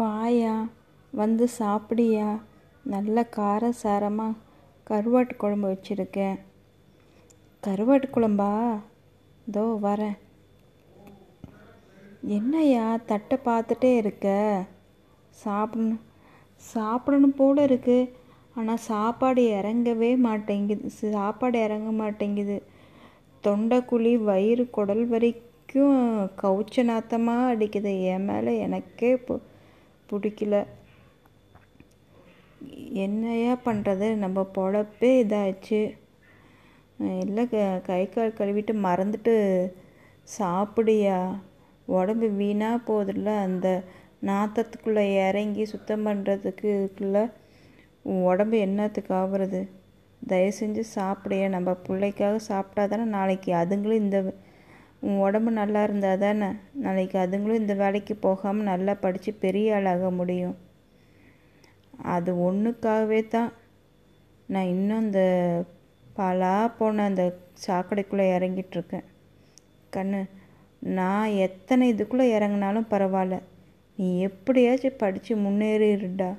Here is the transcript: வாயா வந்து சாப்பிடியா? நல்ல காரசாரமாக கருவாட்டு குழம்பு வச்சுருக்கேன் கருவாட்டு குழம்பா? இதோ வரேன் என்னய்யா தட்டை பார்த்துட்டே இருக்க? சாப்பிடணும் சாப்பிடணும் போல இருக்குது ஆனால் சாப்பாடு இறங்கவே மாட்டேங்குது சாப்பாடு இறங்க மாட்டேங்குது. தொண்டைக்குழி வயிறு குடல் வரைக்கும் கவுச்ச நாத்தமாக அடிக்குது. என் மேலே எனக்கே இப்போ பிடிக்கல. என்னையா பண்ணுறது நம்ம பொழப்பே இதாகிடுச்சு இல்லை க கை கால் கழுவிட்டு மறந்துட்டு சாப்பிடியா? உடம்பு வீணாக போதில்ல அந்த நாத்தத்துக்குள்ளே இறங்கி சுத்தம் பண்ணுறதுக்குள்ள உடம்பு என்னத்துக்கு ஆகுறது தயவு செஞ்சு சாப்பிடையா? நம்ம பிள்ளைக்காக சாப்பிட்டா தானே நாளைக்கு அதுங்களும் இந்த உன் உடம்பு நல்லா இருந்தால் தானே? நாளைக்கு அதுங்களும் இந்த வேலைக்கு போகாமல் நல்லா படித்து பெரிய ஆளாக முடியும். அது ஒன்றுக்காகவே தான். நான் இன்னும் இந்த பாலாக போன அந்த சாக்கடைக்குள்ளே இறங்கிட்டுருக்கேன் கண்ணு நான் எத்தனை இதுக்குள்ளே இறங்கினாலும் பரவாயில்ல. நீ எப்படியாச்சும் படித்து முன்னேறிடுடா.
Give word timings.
வாயா 0.00 0.52
வந்து 1.12 1.44
சாப்பிடியா? 1.58 2.28
நல்ல 2.92 3.24
காரசாரமாக 3.36 4.38
கருவாட்டு 4.86 5.34
குழம்பு 5.42 5.66
வச்சுருக்கேன் 5.70 6.38
கருவாட்டு 7.62 8.06
குழம்பா? 8.14 8.52
இதோ 9.48 9.64
வரேன் 9.86 10.16
என்னய்யா 12.38 12.86
தட்டை 13.10 13.38
பார்த்துட்டே 13.48 13.92
இருக்க? 14.02 14.26
சாப்பிடணும் 15.44 16.02
சாப்பிடணும் 16.62 17.38
போல 17.42 17.66
இருக்குது 17.68 18.10
ஆனால் 18.56 18.84
சாப்பாடு 18.90 19.44
இறங்கவே 19.58 20.12
மாட்டேங்குது 20.26 20.90
சாப்பாடு 21.18 21.58
இறங்க 21.66 21.92
மாட்டேங்குது. 22.02 22.58
தொண்டைக்குழி 23.44 24.12
வயிறு 24.28 24.64
குடல் 24.76 25.06
வரைக்கும் 25.14 26.02
கவுச்ச 26.42 26.84
நாத்தமாக 26.90 27.50
அடிக்குது. 27.52 27.92
என் 28.12 28.28
மேலே 28.30 28.52
எனக்கே 28.66 29.10
இப்போ 29.18 29.34
பிடிக்கல. 30.12 30.56
என்னையா 33.04 33.52
பண்ணுறது 33.66 34.08
நம்ம 34.24 34.40
பொழப்பே 34.56 35.10
இதாகிடுச்சு 35.22 35.80
இல்லை 37.22 37.44
க 37.52 37.56
கை 37.86 38.02
கால் 38.08 38.36
கழுவிட்டு 38.38 38.72
மறந்துட்டு 38.86 39.34
சாப்பிடியா? 40.28 41.18
உடம்பு 41.88 42.26
வீணாக 42.40 42.84
போதில்ல 42.88 43.30
அந்த 43.46 43.68
நாத்தத்துக்குள்ளே 44.28 45.04
இறங்கி 45.28 45.64
சுத்தம் 45.72 46.04
பண்ணுறதுக்குள்ள 46.06 47.16
உடம்பு 48.30 48.56
என்னத்துக்கு 48.66 49.12
ஆகுறது 49.14 49.60
தயவு 50.22 50.52
செஞ்சு 50.60 50.82
சாப்பிடையா? 50.96 51.46
நம்ம 51.56 51.70
பிள்ளைக்காக 51.86 52.36
சாப்பிட்டா 52.50 52.84
தானே 52.86 53.06
நாளைக்கு 53.16 53.50
அதுங்களும் 53.62 54.02
இந்த 54.04 54.18
உன் 55.02 55.18
உடம்பு 55.18 55.50
நல்லா 55.50 55.82
இருந்தால் 55.82 56.18
தானே? 56.18 56.48
நாளைக்கு 56.72 57.16
அதுங்களும் 57.18 57.60
இந்த 57.62 57.74
வேலைக்கு 57.74 58.14
போகாமல் 58.16 58.68
நல்லா 58.72 58.94
படித்து 58.94 59.32
பெரிய 59.44 59.74
ஆளாக 59.74 60.10
முடியும். 60.10 60.56
அது 62.14 62.30
ஒன்றுக்காகவே 62.48 63.20
தான். 63.28 63.50
நான் 64.48 64.72
இன்னும் 64.74 65.04
இந்த 65.06 65.22
பாலாக 66.16 66.72
போன 66.78 67.04
அந்த 67.04 67.24
சாக்கடைக்குள்ளே 67.66 68.26
இறங்கிட்டுருக்கேன் 68.36 69.06
கண்ணு 69.96 70.20
நான் 70.80 71.36
எத்தனை 71.46 71.94
இதுக்குள்ளே 71.94 72.26
இறங்கினாலும் 72.36 72.90
பரவாயில்ல. 72.90 73.36
நீ 73.98 74.08
எப்படியாச்சும் 74.20 75.00
படித்து 75.02 75.36
முன்னேறிடுடா. 75.36 76.30